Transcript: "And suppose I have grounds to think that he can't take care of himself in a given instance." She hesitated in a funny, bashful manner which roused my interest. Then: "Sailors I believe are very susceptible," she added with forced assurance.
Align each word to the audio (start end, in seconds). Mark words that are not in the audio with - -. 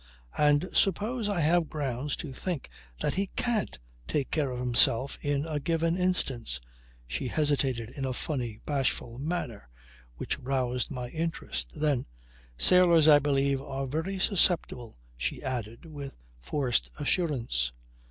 "And 0.35 0.67
suppose 0.73 1.29
I 1.29 1.41
have 1.41 1.69
grounds 1.69 2.15
to 2.15 2.33
think 2.33 2.69
that 3.01 3.13
he 3.13 3.27
can't 3.35 3.77
take 4.07 4.31
care 4.31 4.49
of 4.49 4.57
himself 4.57 5.19
in 5.21 5.45
a 5.45 5.59
given 5.59 5.95
instance." 5.95 6.59
She 7.07 7.27
hesitated 7.27 7.91
in 7.91 8.03
a 8.03 8.11
funny, 8.11 8.57
bashful 8.65 9.19
manner 9.19 9.69
which 10.15 10.39
roused 10.39 10.89
my 10.89 11.09
interest. 11.09 11.79
Then: 11.79 12.07
"Sailors 12.57 13.07
I 13.07 13.19
believe 13.19 13.61
are 13.61 13.85
very 13.85 14.17
susceptible," 14.17 14.95
she 15.17 15.43
added 15.43 15.85
with 15.85 16.15
forced 16.39 16.89
assurance. 16.99 17.71